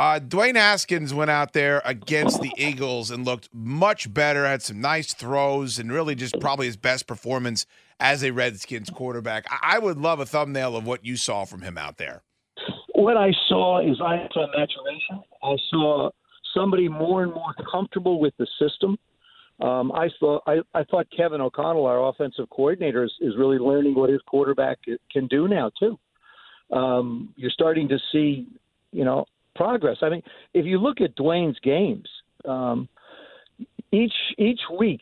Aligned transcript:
Uh, 0.00 0.18
Dwayne 0.18 0.56
Haskins 0.56 1.12
went 1.12 1.30
out 1.30 1.52
there 1.52 1.82
against 1.84 2.40
the 2.40 2.50
Eagles 2.56 3.10
and 3.10 3.26
looked 3.26 3.50
much 3.52 4.10
better, 4.14 4.46
had 4.46 4.62
some 4.62 4.80
nice 4.80 5.12
throws, 5.12 5.78
and 5.78 5.92
really 5.92 6.14
just 6.14 6.40
probably 6.40 6.64
his 6.64 6.78
best 6.78 7.06
performance 7.06 7.66
as 8.00 8.24
a 8.24 8.30
Redskins 8.30 8.88
quarterback. 8.88 9.44
I, 9.50 9.76
I 9.76 9.78
would 9.78 9.98
love 9.98 10.18
a 10.18 10.24
thumbnail 10.24 10.74
of 10.74 10.86
what 10.86 11.04
you 11.04 11.18
saw 11.18 11.44
from 11.44 11.60
him 11.60 11.76
out 11.76 11.98
there. 11.98 12.22
What 12.94 13.18
I 13.18 13.30
saw 13.46 13.80
is 13.80 14.00
I 14.00 14.26
saw 14.32 14.46
maturation. 14.46 15.20
I 15.42 15.56
saw 15.68 16.08
somebody 16.54 16.88
more 16.88 17.22
and 17.22 17.34
more 17.34 17.52
comfortable 17.70 18.18
with 18.20 18.32
the 18.38 18.46
system. 18.58 18.96
Um, 19.60 19.92
I 19.92 20.08
thought 20.18 20.42
I, 20.46 20.60
I 20.72 20.82
thought 20.84 21.08
Kevin 21.14 21.42
O'Connell, 21.42 21.84
our 21.84 22.08
offensive 22.08 22.48
coordinator, 22.48 23.04
is, 23.04 23.12
is 23.20 23.34
really 23.36 23.58
learning 23.58 23.96
what 23.96 24.08
his 24.08 24.22
quarterback 24.26 24.78
can 25.12 25.26
do 25.26 25.46
now 25.46 25.70
too. 25.78 25.98
Um, 26.74 27.34
you're 27.36 27.50
starting 27.50 27.86
to 27.90 27.98
see, 28.12 28.46
you 28.92 29.04
know, 29.04 29.26
progress. 29.60 29.98
I 30.00 30.08
mean, 30.08 30.22
if 30.54 30.64
you 30.64 30.78
look 30.78 31.02
at 31.02 31.14
Dwayne's 31.16 31.58
games, 31.62 32.08
um, 32.48 32.88
each 33.92 34.14
each 34.38 34.60
week 34.78 35.00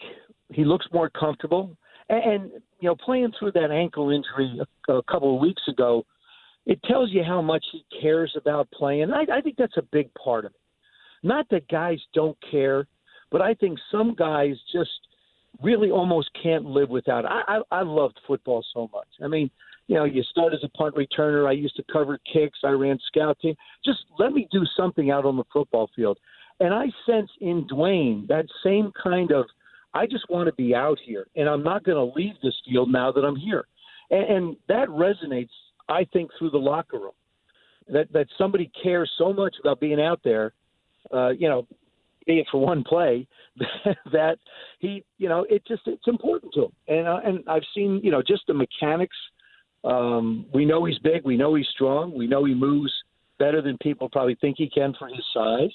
he 0.52 0.64
looks 0.64 0.86
more 0.92 1.08
comfortable, 1.10 1.76
and, 2.08 2.22
and 2.32 2.50
you 2.80 2.88
know, 2.88 2.96
playing 2.96 3.32
through 3.38 3.52
that 3.52 3.70
ankle 3.70 4.10
injury 4.10 4.60
a, 4.88 4.92
a 4.94 5.02
couple 5.04 5.34
of 5.34 5.40
weeks 5.40 5.62
ago, 5.68 6.04
it 6.66 6.82
tells 6.84 7.10
you 7.12 7.22
how 7.22 7.40
much 7.40 7.64
he 7.70 7.84
cares 8.00 8.34
about 8.36 8.68
playing. 8.72 9.12
I, 9.12 9.24
I 9.38 9.40
think 9.40 9.56
that's 9.56 9.76
a 9.76 9.82
big 9.92 10.08
part 10.14 10.44
of 10.44 10.50
it. 10.50 10.60
Not 11.22 11.46
that 11.50 11.68
guys 11.68 11.98
don't 12.12 12.36
care, 12.50 12.86
but 13.30 13.40
I 13.40 13.54
think 13.54 13.78
some 13.92 14.14
guys 14.14 14.56
just 14.72 14.90
really 15.62 15.90
almost 15.90 16.30
can't 16.42 16.64
live 16.64 16.88
without. 16.88 17.24
It. 17.24 17.30
I, 17.30 17.58
I 17.58 17.78
I 17.80 17.82
loved 17.82 18.18
football 18.26 18.64
so 18.74 18.90
much. 18.92 19.08
I 19.22 19.28
mean, 19.28 19.50
you 19.88 19.94
know, 19.94 20.04
you 20.04 20.22
start 20.22 20.52
as 20.52 20.60
a 20.62 20.68
punt 20.68 20.94
returner. 20.94 21.48
I 21.48 21.52
used 21.52 21.74
to 21.76 21.84
cover 21.90 22.18
kicks. 22.30 22.58
I 22.62 22.68
ran 22.68 22.98
scout 23.06 23.38
team. 23.40 23.54
Just 23.84 24.00
let 24.18 24.32
me 24.32 24.46
do 24.52 24.64
something 24.76 25.10
out 25.10 25.24
on 25.24 25.36
the 25.36 25.44
football 25.52 25.90
field. 25.96 26.18
And 26.60 26.74
I 26.74 26.86
sense 27.06 27.30
in 27.40 27.66
Dwayne 27.66 28.28
that 28.28 28.44
same 28.62 28.92
kind 29.02 29.32
of, 29.32 29.46
I 29.94 30.06
just 30.06 30.28
want 30.28 30.46
to 30.46 30.52
be 30.52 30.74
out 30.74 30.98
here, 31.04 31.26
and 31.34 31.48
I'm 31.48 31.62
not 31.62 31.84
going 31.84 31.96
to 31.96 32.14
leave 32.14 32.34
this 32.42 32.54
field 32.68 32.92
now 32.92 33.10
that 33.10 33.22
I'm 33.22 33.36
here. 33.36 33.64
And, 34.10 34.30
and 34.30 34.56
that 34.68 34.88
resonates, 34.88 35.48
I 35.88 36.06
think, 36.12 36.30
through 36.38 36.50
the 36.50 36.58
locker 36.58 36.98
room. 36.98 37.12
That 37.90 38.12
that 38.12 38.26
somebody 38.36 38.70
cares 38.82 39.10
so 39.16 39.32
much 39.32 39.54
about 39.60 39.80
being 39.80 39.98
out 39.98 40.20
there, 40.22 40.52
uh, 41.10 41.30
you 41.30 41.48
know, 41.48 41.66
be 42.26 42.38
it 42.38 42.46
for 42.52 42.60
one 42.60 42.84
play, 42.84 43.26
that 44.12 44.36
he, 44.78 45.02
you 45.16 45.30
know, 45.30 45.46
it 45.48 45.62
just 45.66 45.82
it's 45.86 46.06
important 46.06 46.52
to 46.52 46.64
him. 46.64 46.72
And 46.88 47.08
uh, 47.08 47.20
and 47.24 47.48
I've 47.48 47.62
seen, 47.74 48.02
you 48.04 48.10
know, 48.10 48.20
just 48.20 48.42
the 48.46 48.52
mechanics– 48.52 49.16
um, 49.84 50.46
we 50.52 50.64
know 50.64 50.84
he's 50.84 50.98
big. 50.98 51.24
We 51.24 51.36
know 51.36 51.54
he's 51.54 51.68
strong. 51.74 52.16
We 52.16 52.26
know 52.26 52.44
he 52.44 52.54
moves 52.54 52.92
better 53.38 53.62
than 53.62 53.78
people 53.78 54.08
probably 54.08 54.36
think 54.40 54.56
he 54.58 54.68
can 54.68 54.94
for 54.98 55.08
his 55.08 55.24
size. 55.32 55.70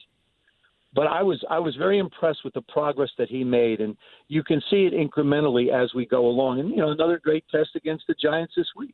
But 0.96 1.08
I 1.08 1.24
was 1.24 1.44
I 1.50 1.58
was 1.58 1.76
very 1.76 1.98
impressed 1.98 2.44
with 2.44 2.54
the 2.54 2.62
progress 2.62 3.10
that 3.18 3.28
he 3.28 3.44
made, 3.44 3.82
and 3.82 3.98
you 4.28 4.44
can 4.44 4.62
see 4.70 4.86
it 4.86 4.94
incrementally 4.94 5.74
as 5.74 5.94
we 5.96 6.06
go 6.06 6.28
along. 6.28 6.60
And 6.60 6.70
you 6.70 6.78
know, 6.78 6.92
another 6.92 7.20
great 7.20 7.44
test 7.50 7.72
against 7.76 8.06
the 8.08 8.14
Giants 8.22 8.54
this 8.56 8.68
week. 8.76 8.94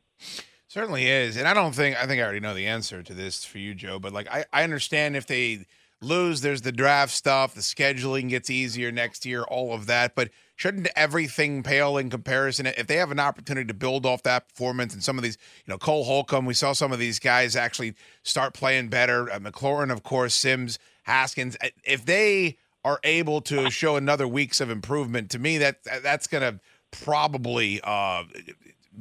Certainly 0.66 1.08
is, 1.08 1.36
and 1.36 1.46
I 1.46 1.52
don't 1.52 1.74
think 1.74 2.02
I 2.02 2.06
think 2.06 2.20
I 2.20 2.24
already 2.24 2.40
know 2.40 2.54
the 2.54 2.66
answer 2.66 3.02
to 3.02 3.12
this 3.12 3.44
for 3.44 3.58
you, 3.58 3.74
Joe. 3.74 3.98
But 3.98 4.14
like 4.14 4.28
I, 4.30 4.46
I 4.52 4.64
understand 4.64 5.14
if 5.14 5.26
they 5.26 5.66
lose, 6.02 6.40
there's 6.40 6.62
the 6.62 6.72
draft 6.72 7.12
stuff, 7.12 7.54
the 7.54 7.60
scheduling 7.60 8.28
gets 8.28 8.50
easier 8.50 8.90
next 8.90 9.26
year, 9.26 9.42
all 9.42 9.72
of 9.72 9.86
that. 9.86 10.14
But 10.14 10.30
shouldn't 10.56 10.88
everything 10.96 11.62
pale 11.62 11.96
in 11.98 12.10
comparison? 12.10 12.66
If 12.66 12.86
they 12.86 12.96
have 12.96 13.10
an 13.10 13.20
opportunity 13.20 13.66
to 13.66 13.74
build 13.74 14.06
off 14.06 14.22
that 14.22 14.48
performance 14.48 14.94
and 14.94 15.02
some 15.02 15.18
of 15.18 15.24
these, 15.24 15.36
you 15.66 15.72
know, 15.72 15.78
Cole 15.78 16.04
Holcomb, 16.04 16.46
we 16.46 16.54
saw 16.54 16.72
some 16.72 16.92
of 16.92 16.98
these 16.98 17.18
guys 17.18 17.56
actually 17.56 17.94
start 18.22 18.54
playing 18.54 18.88
better. 18.88 19.30
Uh, 19.30 19.38
McLaurin, 19.38 19.92
of 19.92 20.02
course, 20.02 20.34
Sims, 20.34 20.78
Haskins. 21.04 21.56
Uh, 21.62 21.68
if 21.84 22.04
they 22.04 22.56
are 22.84 23.00
able 23.04 23.40
to 23.42 23.70
show 23.70 23.96
another 23.96 24.26
weeks 24.26 24.60
of 24.60 24.70
improvement, 24.70 25.30
to 25.30 25.38
me, 25.38 25.58
that 25.58 25.78
that's 26.02 26.26
going 26.26 26.42
to 26.42 26.60
probably 26.90 27.80
uh, 27.84 28.24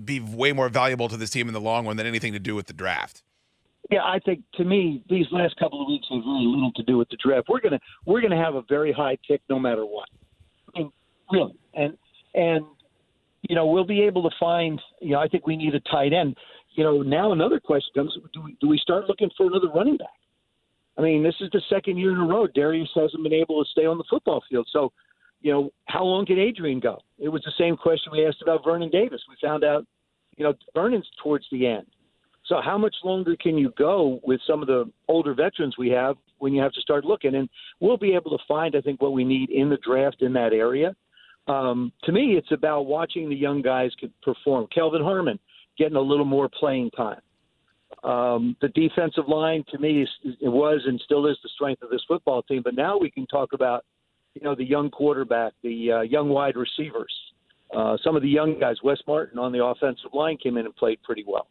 be 0.03 0.19
way 0.19 0.51
more 0.51 0.69
valuable 0.69 1.07
to 1.09 1.17
this 1.17 1.29
team 1.29 1.47
in 1.47 1.53
the 1.53 1.61
long 1.61 1.87
run 1.87 1.97
than 1.97 2.05
anything 2.05 2.33
to 2.33 2.39
do 2.39 2.55
with 2.55 2.67
the 2.67 2.73
draft. 2.73 3.23
Yeah, 3.89 4.03
I 4.03 4.19
think 4.19 4.43
to 4.55 4.63
me 4.63 5.03
these 5.09 5.25
last 5.31 5.55
couple 5.57 5.81
of 5.81 5.87
weeks 5.87 6.05
have 6.11 6.23
very 6.23 6.45
little 6.45 6.71
to 6.75 6.83
do 6.83 6.97
with 6.97 7.09
the 7.09 7.17
draft. 7.23 7.47
We're 7.49 7.59
gonna 7.59 7.79
we're 8.05 8.21
gonna 8.21 8.41
have 8.41 8.55
a 8.55 8.61
very 8.69 8.91
high 8.91 9.17
pick 9.27 9.41
no 9.49 9.57
matter 9.57 9.85
what. 9.85 10.07
I 10.67 10.79
mean, 10.79 10.91
really. 11.31 11.55
And 11.73 11.97
and 12.35 12.65
you 13.41 13.55
know 13.55 13.65
we'll 13.65 13.85
be 13.85 14.01
able 14.01 14.29
to 14.29 14.35
find. 14.39 14.79
You 15.01 15.13
know, 15.13 15.19
I 15.19 15.27
think 15.27 15.47
we 15.47 15.57
need 15.57 15.73
a 15.73 15.79
tight 15.81 16.13
end. 16.13 16.37
You 16.75 16.83
know, 16.83 17.01
now 17.01 17.31
another 17.31 17.59
question 17.59 17.91
comes: 17.95 18.15
Do 18.31 18.41
we, 18.43 18.57
do 18.61 18.67
we 18.67 18.77
start 18.77 19.07
looking 19.07 19.31
for 19.35 19.47
another 19.47 19.69
running 19.73 19.97
back? 19.97 20.07
I 20.99 21.01
mean, 21.01 21.23
this 21.23 21.35
is 21.39 21.49
the 21.51 21.61
second 21.69 21.97
year 21.97 22.11
in 22.11 22.17
a 22.17 22.25
row 22.25 22.45
Derrius 22.45 22.89
hasn't 22.93 23.23
been 23.23 23.33
able 23.33 23.63
to 23.63 23.69
stay 23.71 23.85
on 23.85 23.97
the 23.97 24.03
football 24.09 24.43
field. 24.49 24.67
So, 24.69 24.91
you 25.41 25.49
know, 25.49 25.71
how 25.85 26.03
long 26.03 26.25
can 26.25 26.37
Adrian 26.37 26.81
go? 26.81 26.99
It 27.17 27.29
was 27.29 27.41
the 27.43 27.53
same 27.57 27.77
question 27.77 28.11
we 28.11 28.27
asked 28.27 28.41
about 28.41 28.65
Vernon 28.65 28.89
Davis. 28.89 29.21
We 29.29 29.35
found 29.41 29.63
out, 29.63 29.87
you 30.35 30.43
know, 30.43 30.53
Vernon's 30.75 31.09
towards 31.23 31.45
the 31.53 31.65
end. 31.65 31.85
So, 32.49 32.57
how 32.61 32.77
much 32.77 32.95
longer 33.05 33.37
can 33.39 33.57
you 33.57 33.71
go 33.77 34.19
with 34.23 34.41
some 34.45 34.61
of 34.61 34.67
the 34.67 34.91
older 35.07 35.33
veterans 35.33 35.75
we 35.77 35.89
have 35.91 36.17
when 36.39 36.53
you 36.53 36.61
have 36.61 36.73
to 36.73 36.81
start 36.81 37.05
looking? 37.05 37.35
And 37.35 37.47
we'll 37.79 37.97
be 37.97 38.13
able 38.13 38.31
to 38.31 38.43
find, 38.47 38.75
I 38.75 38.81
think, 38.81 39.01
what 39.01 39.13
we 39.13 39.23
need 39.23 39.49
in 39.49 39.69
the 39.69 39.77
draft 39.85 40.21
in 40.21 40.33
that 40.33 40.51
area 40.51 40.93
um, 41.49 41.91
to 42.03 42.11
me, 42.11 42.35
it's 42.37 42.51
about 42.51 42.85
watching 42.85 43.27
the 43.27 43.35
young 43.35 43.61
guys 43.61 43.91
perform. 44.21 44.67
Kelvin 44.73 45.01
Harmon 45.01 45.39
getting 45.77 45.95
a 45.95 46.01
little 46.01 46.25
more 46.25 46.47
playing 46.47 46.91
time. 46.91 47.21
Um, 48.03 48.55
the 48.61 48.69
defensive 48.69 49.27
line, 49.27 49.63
to 49.71 49.79
me, 49.79 50.03
is, 50.03 50.09
it 50.39 50.47
was 50.47 50.81
and 50.85 51.01
still 51.03 51.25
is 51.25 51.37
the 51.41 51.49
strength 51.55 51.81
of 51.81 51.89
this 51.89 52.03
football 52.07 52.43
team. 52.43 52.61
But 52.63 52.75
now 52.75 52.97
we 52.97 53.09
can 53.09 53.25
talk 53.25 53.53
about, 53.53 53.83
you 54.35 54.41
know, 54.41 54.53
the 54.53 54.63
young 54.63 54.91
quarterback, 54.91 55.53
the 55.63 55.91
uh, 55.91 56.01
young 56.01 56.29
wide 56.29 56.55
receivers, 56.55 57.13
uh, 57.75 57.97
some 58.03 58.15
of 58.15 58.21
the 58.21 58.29
young 58.29 58.59
guys. 58.59 58.77
Wes 58.83 58.99
Martin 59.07 59.39
on 59.39 59.51
the 59.51 59.63
offensive 59.63 60.11
line 60.13 60.37
came 60.37 60.55
in 60.55 60.65
and 60.65 60.75
played 60.75 61.01
pretty 61.01 61.25
well. 61.27 61.47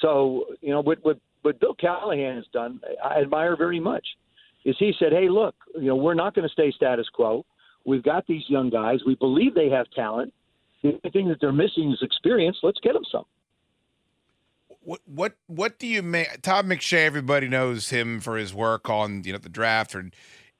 So, 0.00 0.46
you 0.60 0.70
know, 0.70 0.80
what 0.80 0.98
what, 1.02 1.18
what 1.42 1.60
Bill 1.60 1.74
Callahan 1.74 2.36
has 2.36 2.46
done, 2.52 2.80
I 3.04 3.20
admire 3.20 3.56
very 3.56 3.80
much. 3.80 4.06
Is 4.64 4.76
he 4.78 4.92
said, 4.98 5.12
"Hey, 5.12 5.28
look, 5.28 5.54
you 5.74 5.86
know, 5.86 5.96
we're 5.96 6.14
not 6.14 6.34
going 6.34 6.46
to 6.46 6.52
stay 6.52 6.72
status 6.72 7.08
quo. 7.12 7.44
We've 7.84 8.02
got 8.02 8.26
these 8.26 8.42
young 8.48 8.68
guys. 8.68 9.00
We 9.06 9.14
believe 9.14 9.54
they 9.54 9.70
have 9.70 9.86
talent. 9.94 10.34
The 10.82 10.88
only 10.88 11.10
thing 11.12 11.28
that 11.28 11.40
they're 11.40 11.52
missing 11.52 11.92
is 11.92 12.02
experience. 12.02 12.58
Let's 12.62 12.80
get 12.80 12.94
them 12.94 13.04
some. 13.10 13.24
What 14.82 15.00
what 15.06 15.34
what 15.46 15.78
do 15.78 15.86
you 15.86 16.02
make? 16.02 16.42
Todd 16.42 16.66
McShay, 16.66 17.06
everybody 17.06 17.48
knows 17.48 17.90
him 17.90 18.20
for 18.20 18.36
his 18.36 18.52
work 18.52 18.90
on 18.90 19.22
you 19.24 19.32
know 19.32 19.38
the 19.38 19.48
draft 19.48 19.94
or 19.94 20.10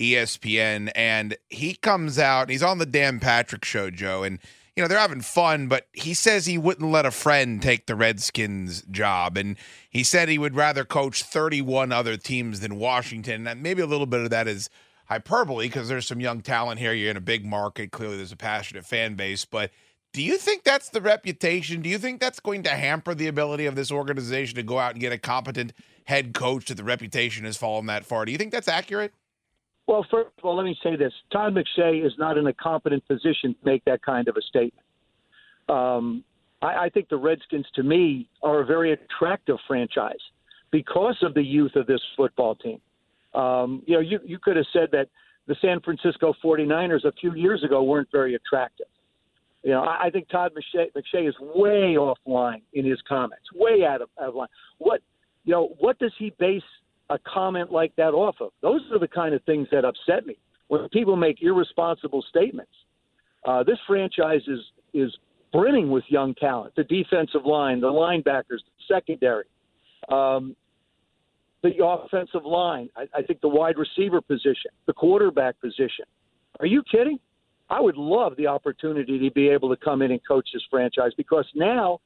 ESPN, 0.01 0.91
and 0.95 1.37
he 1.49 1.75
comes 1.75 2.19
out. 2.19 2.49
He's 2.49 2.63
on 2.63 2.79
the 2.79 2.87
Dan 2.87 3.19
Patrick 3.21 3.65
Show, 3.65 3.91
Joe, 3.91 4.23
and 4.23 4.39
you 4.77 4.83
know 4.83 4.89
they're 4.89 4.99
having 4.99 5.23
fun. 5.23 5.69
But 5.69 5.87
he 5.93 6.15
says 6.15 6.47
he 6.47 6.59
wouldn't 6.59 6.91
let 6.91 7.07
a 7.07 7.11
friend 7.11 7.61
take 7.61 7.87
the 7.87 7.97
Redskins 7.97 8.83
job, 8.91 9.37
and 9.37 9.57
he 9.91 10.05
said 10.05 10.29
he 10.29 10.39
would 10.39 10.55
rather 10.55 10.85
coach 10.85 11.23
31 11.23 11.93
other 11.93 12.17
teams 12.17 12.61
than 12.61 12.79
Washington. 12.79 13.47
And 13.47 13.63
maybe 13.63 13.83
a 13.83 13.87
little 13.87 14.07
bit 14.07 14.21
of 14.21 14.31
that 14.31 14.47
is 14.47 14.69
hyperbole 15.07 15.67
because 15.67 15.89
there's 15.89 16.07
some 16.07 16.21
young 16.21 16.41
talent 16.41 16.79
here. 16.79 16.93
You're 16.93 17.11
in 17.11 17.17
a 17.17 17.21
big 17.21 17.45
market. 17.45 17.91
Clearly, 17.91 18.17
there's 18.17 18.33
a 18.33 18.37
passionate 18.37 18.85
fan 18.85 19.15
base. 19.15 19.45
But 19.45 19.71
do 20.13 20.23
you 20.23 20.37
think 20.37 20.65
that's 20.65 20.91
the 20.91 21.01
reputation? 21.01 21.83
Do 21.83 21.89
you 21.89 21.99
think 21.99 22.21
that's 22.21 22.41
going 22.41 22.63
to 22.65 22.71
hamper 22.71 23.15
the 23.15 23.27
ability 23.27 23.67
of 23.67 23.75
this 23.75 23.91
organization 23.91 24.57
to 24.57 24.63
go 24.63 24.79
out 24.79 24.93
and 24.93 25.01
get 25.01 25.13
a 25.13 25.19
competent 25.19 25.73
head 26.07 26.35
coach 26.35 26.67
that 26.67 26.77
the 26.77 26.85
reputation 26.85 27.45
has 27.45 27.57
fallen 27.57 27.87
that 27.87 28.05
far. 28.05 28.25
Do 28.25 28.33
you 28.33 28.39
think 28.39 28.53
that's 28.53 28.69
accurate? 28.69 29.13
Well, 29.87 30.05
first 30.11 30.31
of 30.39 30.45
all, 30.45 30.57
let 30.57 30.65
me 30.65 30.77
say 30.83 30.97
this: 30.97 31.13
Todd 31.33 31.55
McShay 31.55 32.05
is 32.05 32.13
not 32.19 32.39
in 32.39 32.47
a 32.47 32.53
competent 32.53 33.07
position 33.07 33.55
to 33.55 33.59
make 33.65 33.85
that 33.85 34.03
kind 34.03 34.29
of 34.29 34.37
a 34.37 34.43
statement. 34.43 34.87
Um, 35.69 36.25
I, 36.63 36.87
I 36.87 36.89
think 36.89 37.09
the 37.09 37.17
Redskins, 37.17 37.67
to 37.75 37.83
me, 37.83 38.29
are 38.43 38.61
a 38.61 38.67
very 38.67 38.93
attractive 38.93 39.59
franchise 39.67 40.15
because 40.71 41.17
of 41.23 41.35
the 41.35 41.43
youth 41.43 41.77
of 41.77 41.87
this 41.87 42.01
football 42.17 42.55
team. 42.57 42.81
Um, 43.35 43.83
you 43.87 43.95
know, 43.95 44.01
you, 44.01 44.19
you 44.25 44.39
could 44.39 44.57
have 44.57 44.67
said 44.73 44.89
that 44.93 45.09
the 45.47 45.57
San 45.61 45.81
Francisco 45.81 46.35
49ers 46.43 47.05
a 47.05 47.13
few 47.13 47.35
years 47.35 47.63
ago 47.63 47.83
weren't 47.83 48.09
very 48.11 48.35
attractive. 48.35 48.87
You 49.63 49.73
know, 49.73 49.83
I, 49.83 50.07
I 50.07 50.11
think 50.11 50.29
Todd 50.29 50.53
McShay, 50.55 50.87
McShay 50.97 51.29
is 51.29 51.35
way 51.41 51.97
offline 51.97 52.63
in 52.73 52.85
his 52.85 52.99
comments, 53.09 53.45
way 53.55 53.85
out 53.85 54.01
of, 54.01 54.09
out 54.21 54.29
of 54.29 54.35
line. 54.35 54.49
What, 54.79 55.03
you 55.45 55.53
know, 55.53 55.75
what 55.79 55.99
does 55.99 56.13
he 56.19 56.33
base 56.39 56.63
a 57.11 57.19
comment 57.19 57.71
like 57.73 57.95
that 57.97 58.15
off 58.15 58.37
of? 58.41 58.51
Those 58.63 58.81
are 58.93 58.99
the 58.99 59.09
kind 59.09 59.35
of 59.35 59.43
things 59.45 59.69
that 59.73 59.85
upset 59.85 60.27
me 60.27 60.37
when 60.69 60.89
people 60.89 61.17
make 61.17 61.43
irresponsible 61.43 62.25
statements. 62.29 62.73
Uh, 63.47 63.63
this 63.63 63.79
franchise 63.87 64.43
is 64.49 64.61
is 64.93 65.17
brimming 65.53 65.91
with 65.91 66.05
young 66.09 66.35
talent. 66.35 66.75
The 66.77 66.85
defensive 66.85 67.45
line, 67.45 67.81
the 67.81 67.89
linebackers, 67.89 68.61
the 68.65 68.95
secondary. 68.95 69.45
Um, 70.11 70.57
the 71.63 71.85
offensive 71.85 72.45
line. 72.45 72.89
I, 72.97 73.07
I 73.15 73.23
think 73.23 73.41
the 73.41 73.49
wide 73.49 73.77
receiver 73.79 74.21
position, 74.21 74.71
the 74.87 74.93
quarterback 74.93 75.61
position. 75.61 76.05
Are 76.61 76.67
you 76.67 76.83
kidding? 76.91 77.19
I 77.69 77.81
would 77.81 77.97
love 77.97 78.37
the 78.37 78.47
opportunity 78.47 79.19
to 79.19 79.31
be 79.33 79.49
able 79.49 79.69
to 79.75 79.77
come 79.77 80.03
in 80.03 80.13
and 80.13 80.21
coach 80.27 80.49
this 80.53 80.63
franchise 80.71 81.11
because 81.17 81.47
now 81.55 82.01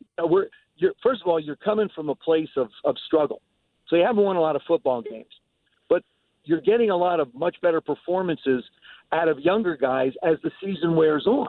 you 0.00 0.06
know, 0.18 0.26
we're 0.26 0.46
you're, 0.76 0.92
first 1.02 1.22
of 1.22 1.28
all 1.28 1.40
you're 1.40 1.56
coming 1.56 1.88
from 1.94 2.10
a 2.10 2.14
place 2.14 2.50
of, 2.56 2.68
of 2.84 2.96
struggle, 3.06 3.40
so 3.88 3.96
you 3.96 4.02
haven't 4.02 4.22
won 4.22 4.36
a 4.36 4.40
lot 4.40 4.56
of 4.56 4.62
football 4.66 5.02
games, 5.02 5.32
but 5.88 6.02
you're 6.44 6.60
getting 6.60 6.90
a 6.90 6.96
lot 6.96 7.20
of 7.20 7.34
much 7.34 7.56
better 7.60 7.80
performances 7.80 8.64
out 9.12 9.28
of 9.28 9.38
younger 9.40 9.76
guys 9.76 10.12
as 10.22 10.36
the 10.42 10.50
season 10.62 10.96
wears 10.96 11.26
on. 11.26 11.48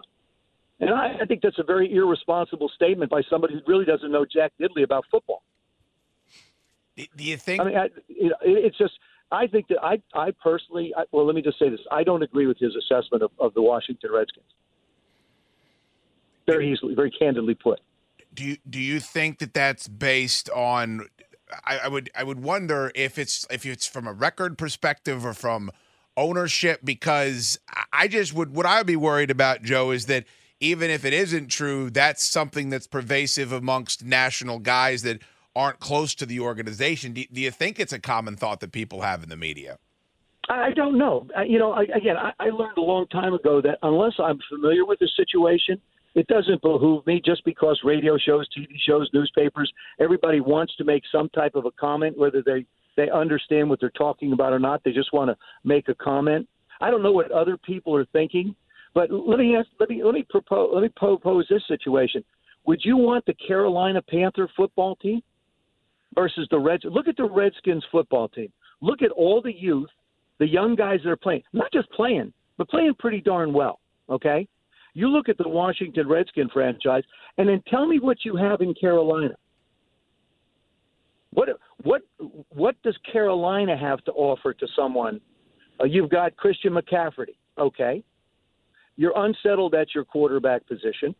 And 0.79 0.91
I, 0.91 1.15
I 1.21 1.25
think 1.25 1.41
that's 1.41 1.57
a 1.57 1.63
very 1.63 1.91
irresponsible 1.91 2.69
statement 2.75 3.09
by 3.09 3.21
somebody 3.29 3.55
who 3.55 3.61
really 3.65 3.85
doesn't 3.85 4.11
know 4.11 4.25
jack 4.25 4.53
diddley 4.59 4.83
about 4.83 5.05
football. 5.09 5.41
Do 6.95 7.23
you 7.23 7.37
think? 7.37 7.61
I 7.61 7.63
mean, 7.63 7.77
I, 7.77 7.89
you 8.07 8.29
know, 8.29 8.35
it's 8.41 8.77
just. 8.77 8.93
I 9.29 9.45
think 9.45 9.67
that 9.67 9.83
I, 9.83 10.01
I 10.15 10.31
personally, 10.31 10.93
I, 10.95 11.03
well, 11.11 11.25
let 11.25 11.35
me 11.35 11.41
just 11.41 11.59
say 11.59 11.69
this: 11.69 11.81
I 11.91 12.03
don't 12.03 12.23
agree 12.23 12.47
with 12.47 12.57
his 12.59 12.75
assessment 12.75 13.23
of, 13.23 13.31
of 13.39 13.53
the 13.53 13.61
Washington 13.61 14.11
Redskins. 14.13 14.45
Very 16.45 16.71
easily, 16.71 16.95
very 16.95 17.11
candidly 17.11 17.53
put. 17.53 17.81
Do 18.33 18.45
you 18.45 18.57
do 18.69 18.79
you 18.79 18.99
think 18.99 19.39
that 19.39 19.53
that's 19.53 19.87
based 19.87 20.49
on? 20.49 21.07
I, 21.65 21.79
I 21.79 21.87
would 21.87 22.09
I 22.15 22.23
would 22.23 22.41
wonder 22.41 22.91
if 22.95 23.17
it's 23.17 23.45
if 23.49 23.65
it's 23.65 23.87
from 23.87 24.07
a 24.07 24.13
record 24.13 24.57
perspective 24.57 25.25
or 25.25 25.33
from 25.33 25.71
ownership 26.15 26.81
because 26.83 27.59
I 27.93 28.07
just 28.07 28.33
would 28.33 28.53
what 28.53 28.65
I 28.65 28.79
would 28.79 28.87
be 28.87 28.95
worried 28.95 29.31
about 29.31 29.63
Joe 29.63 29.91
is 29.91 30.07
that 30.07 30.25
even 30.59 30.89
if 30.89 31.05
it 31.05 31.13
isn't 31.13 31.47
true, 31.47 31.89
that's 31.89 32.23
something 32.23 32.69
that's 32.69 32.87
pervasive 32.87 33.51
amongst 33.51 34.03
national 34.03 34.59
guys 34.59 35.03
that 35.03 35.21
aren't 35.55 35.79
close 35.79 36.15
to 36.15 36.25
the 36.25 36.39
organization. 36.39 37.13
Do, 37.13 37.23
do 37.31 37.41
you 37.41 37.51
think 37.51 37.79
it's 37.79 37.93
a 37.93 37.99
common 37.99 38.35
thought 38.35 38.59
that 38.61 38.71
people 38.71 39.01
have 39.01 39.23
in 39.23 39.29
the 39.29 39.37
media? 39.37 39.77
I 40.49 40.71
don't 40.71 40.97
know. 40.97 41.27
You 41.45 41.59
know, 41.59 41.75
again, 41.75 42.15
I 42.17 42.49
learned 42.49 42.77
a 42.77 42.81
long 42.81 43.07
time 43.07 43.33
ago 43.33 43.61
that 43.61 43.79
unless 43.83 44.13
I'm 44.17 44.39
familiar 44.49 44.85
with 44.85 44.99
the 44.99 45.09
situation, 45.15 45.81
it 46.17 46.27
doesn't 46.27 46.61
behoove 46.61 47.05
me 47.05 47.21
just 47.23 47.45
because 47.45 47.79
radio 47.83 48.17
shows, 48.17 48.47
TV 48.57 48.67
shows, 48.85 49.09
newspapers, 49.13 49.71
everybody 49.99 50.39
wants 50.39 50.75
to 50.77 50.83
make 50.83 51.03
some 51.11 51.29
type 51.29 51.55
of 51.55 51.65
a 51.65 51.71
comment, 51.71 52.17
whether 52.17 52.41
they 52.45 52.65
they 52.95 53.09
understand 53.11 53.69
what 53.69 53.79
they're 53.79 53.91
talking 53.91 54.33
about 54.33 54.51
or 54.51 54.59
not. 54.59 54.83
They 54.83 54.91
just 54.91 55.13
want 55.13 55.29
to 55.29 55.37
make 55.63 55.87
a 55.87 55.95
comment. 55.95 56.47
I 56.81 56.89
don't 56.89 57.03
know 57.03 57.11
what 57.11 57.31
other 57.31 57.57
people 57.57 57.95
are 57.95 58.05
thinking, 58.05 58.55
but 58.95 59.11
let 59.11 59.37
me 59.37 59.55
ask, 59.55 59.67
let 59.79 59.89
me 59.89 60.03
let 60.03 60.13
me 60.13 60.25
propose 60.29 60.71
let 60.73 60.81
me 60.81 60.89
propose 60.95 61.47
this 61.49 61.63
situation. 61.67 62.23
Would 62.65 62.81
you 62.83 62.97
want 62.97 63.25
the 63.25 63.35
Carolina 63.35 64.01
Panther 64.01 64.49
football 64.57 64.95
team 64.97 65.21
versus 66.17 66.47
the 66.49 66.59
Reds. 66.59 66.83
Look 66.85 67.07
at 67.07 67.15
the 67.15 67.29
Redskins 67.29 67.85
football 67.91 68.27
team. 68.27 68.51
Look 68.81 69.01
at 69.01 69.11
all 69.11 69.41
the 69.41 69.53
youth, 69.55 69.89
the 70.39 70.47
young 70.47 70.75
guys 70.75 70.99
that 71.03 71.09
are 71.09 71.15
playing. 71.15 71.43
Not 71.53 71.71
just 71.71 71.89
playing, 71.91 72.33
but 72.57 72.69
playing 72.69 72.95
pretty 72.97 73.21
darn 73.21 73.53
well. 73.53 73.79
Okay? 74.09 74.47
You 74.97 75.09
look 75.09 75.29
at 75.29 75.37
the 75.37 75.47
Washington 75.47 76.07
Redskin 76.07 76.49
franchise, 76.49 77.03
and 77.37 77.47
then 77.47 77.61
tell 77.67 77.85
me 77.85 77.99
what 77.99 78.25
you 78.25 78.35
have 78.35 78.61
in 78.61 78.73
Carolina. 78.73 79.35
What 81.33 81.49
what 81.83 82.01
what 82.49 82.75
does 82.81 82.97
Carolina 83.11 83.77
have 83.77 84.03
to 84.05 84.11
offer 84.13 84.55
to 84.55 84.67
someone? 84.75 85.21
Uh, 85.79 85.83
you've 85.83 86.09
got 86.09 86.35
Christian 86.35 86.73
McCaffrey. 86.73 87.35
Okay, 87.59 88.03
you're 88.95 89.13
unsettled 89.15 89.75
at 89.75 89.93
your 89.93 90.03
quarterback 90.03 90.67
position. 90.67 91.13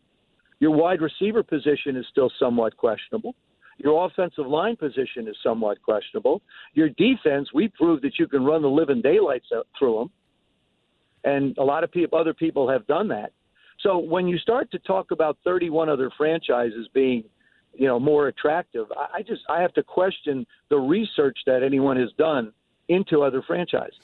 Your 0.59 0.71
wide 0.71 0.99
receiver 0.99 1.43
position 1.43 1.95
is 1.95 2.05
still 2.09 2.31
somewhat 2.39 2.75
questionable. 2.77 3.35
Your 3.77 4.07
offensive 4.07 4.47
line 4.47 4.75
position 4.75 5.27
is 5.27 5.35
somewhat 5.43 5.83
questionable. 5.83 6.41
Your 6.73 6.89
defense, 6.89 7.49
we 7.53 7.67
proved 7.67 8.03
that 8.05 8.17
you 8.17 8.27
can 8.27 8.43
run 8.43 8.63
the 8.63 8.69
living 8.69 9.03
daylights 9.03 9.49
out 9.55 9.67
through 9.77 9.99
them, 9.99 10.11
and 11.31 11.55
a 11.59 11.63
lot 11.63 11.83
of 11.83 11.91
people, 11.91 12.17
other 12.17 12.33
people 12.33 12.67
have 12.67 12.87
done 12.87 13.07
that. 13.09 13.33
So 13.81 13.97
when 13.97 14.27
you 14.27 14.37
start 14.37 14.71
to 14.71 14.79
talk 14.79 15.11
about 15.11 15.37
31 15.43 15.89
other 15.89 16.11
franchises 16.17 16.87
being, 16.93 17.23
you 17.73 17.87
know, 17.87 17.99
more 17.99 18.27
attractive, 18.27 18.87
I, 18.91 19.21
just 19.21 19.41
I 19.49 19.61
have 19.61 19.73
to 19.73 19.83
question 19.83 20.45
the 20.69 20.77
research 20.77 21.37
that 21.45 21.63
anyone 21.63 21.97
has 21.97 22.09
done 22.17 22.53
into 22.87 23.21
other 23.21 23.41
franchises. 23.41 23.99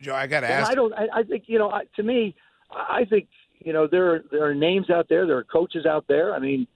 Joe, 0.00 0.14
I 0.14 0.26
got 0.26 0.40
to 0.40 0.50
ask. 0.50 0.70
I 0.70 0.74
don't. 0.74 0.92
I, 0.92 1.06
I 1.14 1.22
think 1.22 1.44
you 1.46 1.58
know. 1.58 1.70
I, 1.70 1.84
to 1.94 2.02
me, 2.02 2.34
I 2.72 3.04
think 3.08 3.28
you 3.60 3.72
know 3.72 3.86
there 3.86 4.12
are, 4.12 4.24
there 4.32 4.44
are 4.44 4.54
names 4.54 4.90
out 4.90 5.08
there. 5.08 5.26
There 5.26 5.36
are 5.36 5.44
coaches 5.44 5.86
out 5.86 6.04
there. 6.08 6.34
I 6.34 6.40
mean, 6.40 6.66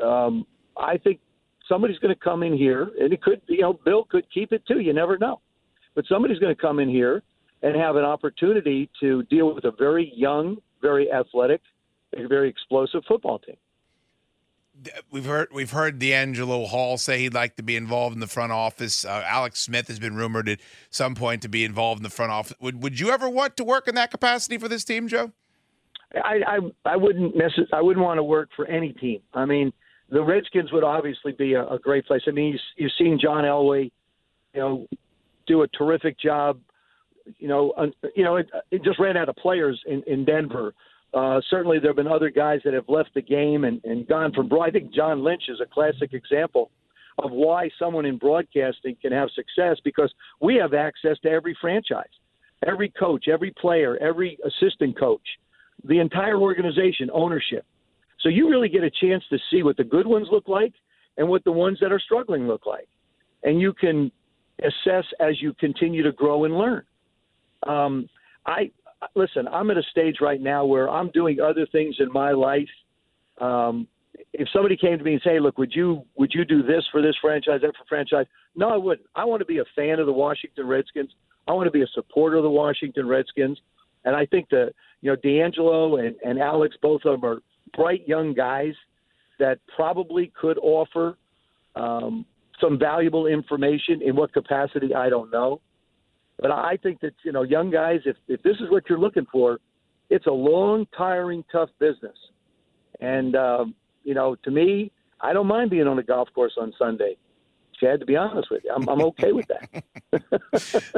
um, 0.00 0.46
I 0.76 0.96
think 0.96 1.18
somebody's 1.70 1.98
going 1.98 2.14
to 2.14 2.20
come 2.20 2.42
in 2.42 2.56
here, 2.56 2.90
and 3.00 3.12
it 3.12 3.22
could, 3.22 3.40
you 3.48 3.62
know, 3.62 3.72
Bill 3.72 4.04
could 4.04 4.26
keep 4.32 4.52
it 4.52 4.66
too. 4.66 4.80
You 4.80 4.92
never 4.92 5.16
know. 5.16 5.40
But 5.94 6.04
somebody's 6.08 6.38
going 6.38 6.54
to 6.54 6.60
come 6.60 6.78
in 6.78 6.88
here 6.88 7.22
and 7.62 7.76
have 7.76 7.96
an 7.96 8.04
opportunity 8.04 8.90
to 9.00 9.22
deal 9.24 9.54
with 9.54 9.64
a 9.64 9.72
very 9.72 10.12
young, 10.14 10.56
very 10.80 11.10
athletic, 11.10 11.60
a 12.16 12.26
very 12.26 12.48
explosive 12.48 13.02
football 13.06 13.38
team. 13.38 13.56
We've 15.10 15.26
heard 15.26 15.48
we've 15.52 15.72
heard 15.72 15.98
DeAngelo 15.98 16.66
Hall 16.68 16.96
say 16.96 17.18
he'd 17.18 17.34
like 17.34 17.56
to 17.56 17.62
be 17.62 17.76
involved 17.76 18.14
in 18.14 18.20
the 18.20 18.26
front 18.26 18.52
office. 18.52 19.04
Uh, 19.04 19.22
Alex 19.26 19.60
Smith 19.60 19.88
has 19.88 19.98
been 19.98 20.16
rumored 20.16 20.48
at 20.48 20.60
some 20.88 21.14
point 21.14 21.42
to 21.42 21.48
be 21.48 21.64
involved 21.64 21.98
in 21.98 22.02
the 22.02 22.08
front 22.10 22.32
office. 22.32 22.56
Would 22.60 22.82
Would 22.82 22.98
you 22.98 23.10
ever 23.10 23.28
want 23.28 23.56
to 23.58 23.64
work 23.64 23.88
in 23.88 23.94
that 23.96 24.10
capacity 24.10 24.56
for 24.56 24.68
this 24.68 24.84
team, 24.84 25.06
Joe? 25.06 25.32
I 26.14 26.40
I, 26.46 26.58
I 26.86 26.96
wouldn't 26.96 27.34
necess- 27.34 27.72
I 27.74 27.82
wouldn't 27.82 28.04
want 28.04 28.18
to 28.18 28.22
work 28.22 28.48
for 28.56 28.66
any 28.66 28.94
team. 28.94 29.20
I 29.34 29.44
mean, 29.44 29.72
the 30.08 30.22
Redskins 30.22 30.72
would 30.72 30.84
obviously 30.84 31.32
be 31.32 31.54
a, 31.54 31.66
a 31.66 31.78
great 31.78 32.06
place. 32.06 32.22
I 32.26 32.30
mean, 32.30 32.58
you've 32.76 32.92
seen 32.96 33.18
John 33.20 33.44
Elway, 33.44 33.90
you 34.54 34.60
know, 34.60 34.86
do 35.46 35.62
a 35.62 35.68
terrific 35.68 36.18
job. 36.18 36.58
You 37.38 37.48
know, 37.48 37.70
uh, 37.72 37.86
you 38.16 38.24
know, 38.24 38.36
it, 38.36 38.48
it 38.70 38.82
just 38.82 38.98
ran 38.98 39.16
out 39.16 39.28
of 39.28 39.36
players 39.36 39.80
in, 39.86 40.02
in 40.06 40.24
Denver. 40.24 40.74
Uh, 41.12 41.40
certainly, 41.50 41.78
there 41.78 41.90
have 41.90 41.96
been 41.96 42.06
other 42.06 42.30
guys 42.30 42.60
that 42.64 42.74
have 42.74 42.88
left 42.88 43.10
the 43.14 43.22
game 43.22 43.64
and, 43.64 43.80
and 43.84 44.06
gone 44.06 44.32
from. 44.32 44.50
I 44.60 44.70
think 44.70 44.94
John 44.94 45.24
Lynch 45.24 45.44
is 45.48 45.60
a 45.60 45.66
classic 45.66 46.12
example 46.12 46.70
of 47.18 47.32
why 47.32 47.68
someone 47.78 48.06
in 48.06 48.16
broadcasting 48.16 48.96
can 49.00 49.12
have 49.12 49.28
success 49.34 49.78
because 49.84 50.12
we 50.40 50.56
have 50.56 50.74
access 50.74 51.18
to 51.22 51.28
every 51.30 51.56
franchise, 51.60 52.04
every 52.66 52.90
coach, 52.90 53.26
every 53.28 53.52
player, 53.60 53.98
every 53.98 54.38
assistant 54.44 54.98
coach, 54.98 55.26
the 55.84 55.98
entire 55.98 56.38
organization, 56.38 57.10
ownership. 57.12 57.64
So 58.20 58.28
you 58.28 58.48
really 58.48 58.68
get 58.68 58.84
a 58.84 58.90
chance 58.90 59.24
to 59.30 59.38
see 59.50 59.62
what 59.62 59.76
the 59.76 59.84
good 59.84 60.06
ones 60.06 60.28
look 60.30 60.48
like 60.48 60.74
and 61.16 61.28
what 61.28 61.44
the 61.44 61.52
ones 61.52 61.78
that 61.80 61.92
are 61.92 62.00
struggling 62.00 62.46
look 62.46 62.66
like. 62.66 62.88
And 63.42 63.60
you 63.60 63.72
can 63.72 64.12
assess 64.60 65.04
as 65.20 65.40
you 65.40 65.54
continue 65.54 66.02
to 66.02 66.12
grow 66.12 66.44
and 66.44 66.56
learn. 66.56 66.82
Um, 67.66 68.08
I 68.46 68.70
listen. 69.14 69.48
I'm 69.48 69.70
at 69.70 69.76
a 69.76 69.82
stage 69.90 70.16
right 70.20 70.40
now 70.40 70.64
where 70.64 70.88
I'm 70.88 71.10
doing 71.10 71.40
other 71.40 71.66
things 71.70 71.96
in 71.98 72.12
my 72.12 72.32
life. 72.32 72.68
Um, 73.40 73.86
if 74.32 74.48
somebody 74.52 74.76
came 74.76 74.98
to 74.98 75.04
me 75.04 75.14
and 75.14 75.22
say, 75.22 75.40
"Look, 75.40 75.58
would 75.58 75.74
you 75.74 76.04
would 76.16 76.32
you 76.34 76.44
do 76.44 76.62
this 76.62 76.84
for 76.92 77.02
this 77.02 77.16
franchise, 77.20 77.60
that 77.62 77.76
for 77.76 77.84
franchise?" 77.88 78.26
No, 78.54 78.68
I 78.68 78.76
wouldn't. 78.76 79.06
I 79.14 79.24
want 79.24 79.40
to 79.40 79.46
be 79.46 79.58
a 79.58 79.64
fan 79.76 79.98
of 79.98 80.06
the 80.06 80.12
Washington 80.12 80.66
Redskins. 80.66 81.10
I 81.48 81.52
want 81.52 81.66
to 81.66 81.70
be 81.70 81.82
a 81.82 81.86
supporter 81.94 82.36
of 82.36 82.42
the 82.42 82.50
Washington 82.50 83.06
Redskins, 83.08 83.58
and 84.04 84.14
I 84.14 84.26
think 84.26 84.48
that 84.50 84.72
you 85.00 85.10
know 85.10 85.16
DeAngelo 85.16 86.04
and, 86.04 86.16
and 86.24 86.38
Alex, 86.38 86.76
both 86.82 87.02
of 87.04 87.20
them 87.20 87.28
are 87.28 87.40
bright 87.76 88.06
young 88.06 88.34
guys 88.34 88.74
that 89.38 89.58
probably 89.74 90.32
could 90.38 90.58
offer 90.58 91.16
um, 91.76 92.26
some 92.60 92.78
valuable 92.78 93.26
information. 93.26 94.02
In 94.02 94.16
what 94.16 94.32
capacity, 94.32 94.94
I 94.94 95.08
don't 95.08 95.30
know. 95.30 95.60
But 96.40 96.50
I 96.50 96.78
think 96.82 97.00
that 97.00 97.14
you 97.22 97.32
know, 97.32 97.42
young 97.42 97.70
guys, 97.70 98.00
if 98.06 98.16
if 98.26 98.42
this 98.42 98.56
is 98.60 98.70
what 98.70 98.84
you're 98.88 98.98
looking 98.98 99.26
for, 99.30 99.60
it's 100.08 100.26
a 100.26 100.32
long, 100.32 100.86
tiring, 100.96 101.44
tough 101.52 101.68
business. 101.78 102.16
And 103.00 103.36
um, 103.36 103.74
you 104.04 104.14
know, 104.14 104.36
to 104.44 104.50
me, 104.50 104.90
I 105.20 105.32
don't 105.32 105.46
mind 105.46 105.70
being 105.70 105.86
on 105.86 105.98
a 105.98 106.02
golf 106.02 106.28
course 106.34 106.54
on 106.58 106.72
Sunday, 106.78 107.16
Chad. 107.78 108.00
To 108.00 108.06
be 108.06 108.16
honest 108.16 108.50
with 108.50 108.62
you, 108.64 108.72
I'm, 108.74 108.88
I'm 108.88 109.02
okay 109.02 109.32
with 109.32 109.48
that. 109.48 109.84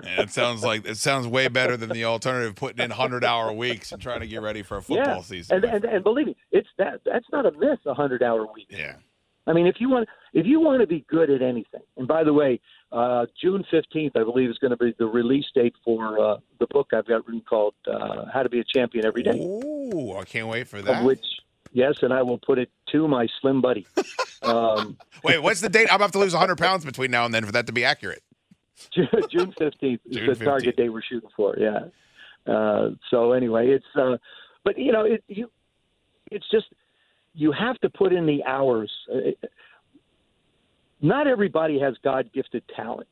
yeah, 0.04 0.22
it 0.22 0.30
sounds 0.30 0.62
like 0.62 0.86
it 0.86 0.96
sounds 0.96 1.26
way 1.26 1.48
better 1.48 1.76
than 1.76 1.90
the 1.90 2.04
alternative, 2.04 2.54
putting 2.54 2.82
in 2.84 2.90
hundred 2.92 3.24
hour 3.24 3.52
weeks 3.52 3.90
and 3.90 4.00
trying 4.00 4.20
to 4.20 4.28
get 4.28 4.42
ready 4.42 4.62
for 4.62 4.76
a 4.76 4.82
football 4.82 5.16
yeah. 5.16 5.22
season. 5.22 5.56
And, 5.56 5.64
and 5.64 5.84
and 5.84 6.04
believe 6.04 6.26
me, 6.26 6.36
it's 6.52 6.68
that 6.78 7.00
that's 7.04 7.26
not 7.32 7.46
a 7.46 7.52
myth. 7.52 7.80
A 7.86 7.94
hundred 7.94 8.22
hour 8.22 8.46
week. 8.54 8.68
Yeah. 8.70 8.94
I 9.46 9.52
mean, 9.52 9.66
if 9.66 9.76
you 9.80 9.88
want 9.88 10.08
if 10.32 10.46
you 10.46 10.60
want 10.60 10.80
to 10.80 10.86
be 10.86 11.04
good 11.08 11.30
at 11.30 11.42
anything, 11.42 11.82
and 11.96 12.06
by 12.06 12.22
the 12.22 12.32
way, 12.32 12.60
uh, 12.92 13.26
June 13.40 13.64
fifteenth, 13.70 14.16
I 14.16 14.22
believe, 14.22 14.50
is 14.50 14.58
going 14.58 14.70
to 14.70 14.76
be 14.76 14.94
the 14.98 15.06
release 15.06 15.46
date 15.54 15.74
for 15.84 16.18
uh, 16.18 16.36
the 16.60 16.66
book 16.68 16.88
I've 16.92 17.06
got 17.06 17.26
written 17.26 17.42
called 17.48 17.74
uh, 17.86 18.26
"How 18.32 18.42
to 18.42 18.48
Be 18.48 18.60
a 18.60 18.64
Champion 18.64 19.04
Every 19.04 19.22
Day." 19.22 19.38
Ooh, 19.38 20.16
I 20.16 20.24
can't 20.24 20.46
wait 20.46 20.68
for 20.68 20.80
that. 20.82 21.04
Which, 21.04 21.24
yes, 21.72 21.94
and 22.02 22.12
I 22.12 22.22
will 22.22 22.38
put 22.38 22.58
it 22.58 22.70
to 22.92 23.08
my 23.08 23.26
slim 23.40 23.60
buddy. 23.60 23.86
Um, 24.42 24.96
Wait, 25.22 25.40
what's 25.40 25.60
the 25.60 25.68
date? 25.68 25.86
I'm 25.88 25.94
about 25.94 26.10
to 26.14 26.18
lose 26.18 26.32
100 26.32 26.58
pounds 26.58 26.84
between 26.84 27.12
now 27.12 27.24
and 27.24 27.32
then 27.32 27.44
for 27.46 27.52
that 27.52 27.68
to 27.68 27.72
be 27.72 27.84
accurate. 27.84 28.24
June 28.92 29.54
fifteenth 29.56 30.00
is 30.04 30.16
June 30.16 30.26
the 30.26 30.34
target 30.34 30.76
date 30.76 30.88
we're 30.88 31.00
shooting 31.00 31.28
for. 31.36 31.56
Yeah. 31.56 31.84
Uh, 32.52 32.90
so 33.08 33.30
anyway, 33.30 33.68
it's 33.68 33.86
uh, 33.94 34.16
but 34.64 34.76
you 34.78 34.90
know 34.90 35.04
it 35.04 35.22
you 35.28 35.48
it's 36.32 36.48
just 36.50 36.66
you 37.34 37.52
have 37.52 37.78
to 37.80 37.90
put 37.90 38.12
in 38.12 38.26
the 38.26 38.42
hours. 38.44 38.90
Uh, 39.12 39.30
not 41.00 41.26
everybody 41.26 41.78
has 41.80 41.94
God 42.04 42.30
gifted 42.32 42.62
talent, 42.76 43.08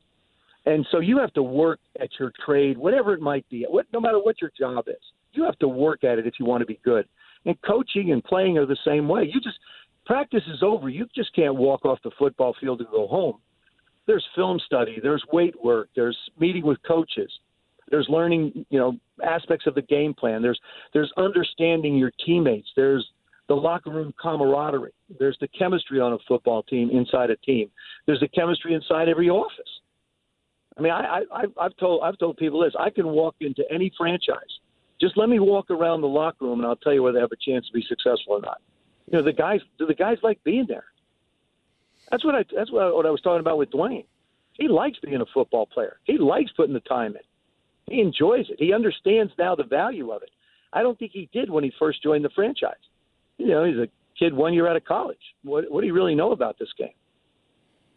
and 0.65 0.85
so 0.91 0.99
you 0.99 1.17
have 1.17 1.33
to 1.33 1.43
work 1.43 1.79
at 1.99 2.09
your 2.19 2.31
trade, 2.45 2.77
whatever 2.77 3.13
it 3.13 3.21
might 3.21 3.47
be. 3.49 3.65
What, 3.69 3.85
no 3.91 3.99
matter 3.99 4.19
what 4.19 4.41
your 4.41 4.51
job 4.57 4.85
is, 4.87 5.01
you 5.33 5.43
have 5.43 5.59
to 5.59 5.67
work 5.67 6.03
at 6.03 6.19
it 6.19 6.27
if 6.27 6.35
you 6.39 6.45
want 6.45 6.61
to 6.61 6.67
be 6.67 6.79
good. 6.83 7.07
And 7.45 7.59
coaching 7.63 8.11
and 8.11 8.23
playing 8.23 8.57
are 8.57 8.65
the 8.65 8.77
same 8.85 9.07
way. 9.07 9.23
You 9.23 9.41
just 9.41 9.57
practice 10.05 10.43
is 10.47 10.61
over. 10.61 10.89
You 10.89 11.07
just 11.15 11.35
can't 11.35 11.55
walk 11.55 11.85
off 11.85 11.99
the 12.03 12.11
football 12.17 12.55
field 12.59 12.79
and 12.79 12.89
go 12.89 13.07
home 13.07 13.39
there's 14.07 14.25
film 14.35 14.59
study, 14.65 14.99
there's 15.01 15.23
weight 15.31 15.55
work, 15.63 15.89
there's 15.95 16.17
meeting 16.39 16.65
with 16.65 16.77
coaches, 16.87 17.31
there's 17.89 18.07
learning, 18.09 18.65
you 18.69 18.79
know, 18.79 18.97
aspects 19.23 19.67
of 19.67 19.75
the 19.75 19.81
game 19.81 20.13
plan. 20.13 20.41
There's 20.41 20.59
there's 20.93 21.11
understanding 21.17 21.95
your 21.95 22.11
teammates. 22.25 22.69
There's 22.75 23.07
the 23.51 23.55
locker 23.57 23.89
room 23.89 24.13
camaraderie. 24.17 24.93
There's 25.19 25.37
the 25.41 25.47
chemistry 25.49 25.99
on 25.99 26.13
a 26.13 26.17
football 26.25 26.63
team 26.63 26.89
inside 26.89 27.29
a 27.31 27.35
team. 27.35 27.69
There's 28.05 28.21
the 28.21 28.29
chemistry 28.29 28.73
inside 28.73 29.09
every 29.09 29.29
office. 29.29 29.67
I 30.77 30.81
mean, 30.81 30.93
I, 30.93 31.23
I 31.33 31.43
I've 31.59 31.75
told 31.75 32.01
I've 32.01 32.17
told 32.17 32.37
people 32.37 32.61
this. 32.61 32.71
I 32.79 32.89
can 32.89 33.07
walk 33.09 33.35
into 33.41 33.65
any 33.69 33.91
franchise. 33.97 34.53
Just 35.01 35.17
let 35.17 35.27
me 35.27 35.39
walk 35.39 35.69
around 35.69 35.99
the 35.99 36.07
locker 36.07 36.45
room, 36.45 36.61
and 36.61 36.65
I'll 36.65 36.77
tell 36.77 36.93
you 36.93 37.03
whether 37.03 37.15
they 37.15 37.19
have 37.19 37.33
a 37.33 37.51
chance 37.51 37.67
to 37.67 37.73
be 37.73 37.83
successful 37.89 38.35
or 38.35 38.39
not. 38.39 38.61
You 39.07 39.17
know, 39.17 39.23
the 39.25 39.33
guys 39.33 39.59
do 39.77 39.85
the 39.85 39.95
guys 39.95 40.17
like 40.23 40.41
being 40.45 40.65
there. 40.65 40.85
That's 42.09 42.23
what 42.23 42.35
I. 42.35 42.45
That's 42.55 42.71
what 42.71 42.83
I, 42.83 42.91
what 42.93 43.05
I 43.05 43.09
was 43.09 43.19
talking 43.19 43.41
about 43.41 43.57
with 43.57 43.69
Dwayne. 43.71 44.05
He 44.53 44.69
likes 44.69 44.97
being 45.03 45.19
a 45.19 45.25
football 45.33 45.65
player. 45.65 45.97
He 46.05 46.17
likes 46.17 46.51
putting 46.55 46.73
the 46.73 46.79
time 46.79 47.17
in. 47.17 47.93
He 47.93 47.99
enjoys 47.99 48.45
it. 48.49 48.55
He 48.59 48.71
understands 48.71 49.33
now 49.37 49.55
the 49.55 49.65
value 49.65 50.11
of 50.11 50.23
it. 50.23 50.31
I 50.71 50.83
don't 50.83 50.97
think 50.97 51.11
he 51.11 51.27
did 51.33 51.49
when 51.49 51.65
he 51.65 51.73
first 51.77 52.01
joined 52.01 52.23
the 52.23 52.29
franchise. 52.29 52.75
You 53.41 53.53
know, 53.53 53.63
he's 53.63 53.77
a 53.77 53.87
kid 54.17 54.33
one 54.33 54.53
year 54.53 54.67
out 54.67 54.75
of 54.75 54.85
college. 54.85 55.17
What, 55.43 55.65
what 55.69 55.81
do 55.81 55.87
you 55.87 55.93
really 55.93 56.15
know 56.15 56.31
about 56.31 56.59
this 56.59 56.69
game? 56.77 56.89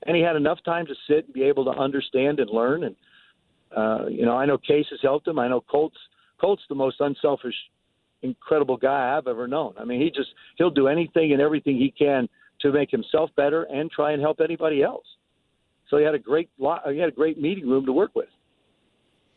And 0.07 0.17
he 0.17 0.23
had 0.23 0.37
enough 0.37 0.59
time 0.65 0.87
to 0.87 0.95
sit 1.09 1.27
and 1.27 1.35
be 1.35 1.43
able 1.43 1.65
to 1.65 1.71
understand 1.71 2.41
and 2.41 2.51
learn. 2.51 2.85
And 2.85 2.97
uh, 3.77 4.07
you 4.09 4.25
know, 4.25 4.37
I 4.37 4.47
know 4.47 4.59
Case 4.59 4.87
has 4.91 5.01
helped 5.03 5.27
him. 5.27 5.39
I 5.39 5.49
know 5.49 5.61
Colts. 5.61 5.97
Colts 6.41 6.63
the 6.69 6.75
most 6.75 6.97
unselfish, 7.01 7.55
incredible 8.23 8.77
guy 8.77 9.17
I've 9.17 9.29
ever 9.29 9.47
known. 9.47 9.75
I 9.79 9.85
mean, 9.85 10.01
he 10.01 10.11
just 10.11 10.31
he'll 10.57 10.71
do 10.71 10.89
anything 10.89 11.33
and 11.33 11.41
everything 11.41 11.77
he 11.77 11.91
can 11.97 12.29
to 12.61 12.73
make 12.73 12.91
himself 12.91 13.31
better 13.37 13.65
and 13.65 13.91
try 13.91 14.13
and 14.13 14.21
help 14.21 14.41
anybody 14.41 14.83
else. 14.83 15.07
So 15.89 15.99
he 15.99 16.05
had 16.05 16.15
a 16.15 16.19
great 16.19 16.51
lot. 16.59 16.83
He 16.91 16.99
had 16.99 17.09
a 17.09 17.13
great 17.13 17.41
meeting 17.41 17.69
room 17.69 17.87
to 17.87 17.93
work 17.93 18.15
with. 18.15 18.29